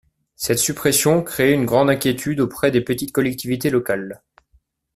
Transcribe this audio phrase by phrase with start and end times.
[0.35, 4.23] Cette suppression crée une grande inquiétude auprès des petites collectivités locales.